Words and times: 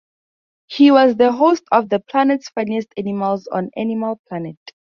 He 0.65 0.89
was 0.89 1.15
the 1.15 1.31
host 1.31 1.63
of 1.71 1.89
"The 1.89 1.99
Planet's 1.99 2.49
Funniest 2.49 2.87
Animals" 2.97 3.45
on 3.45 3.69
Animal 3.77 4.19
Planet. 4.27 4.57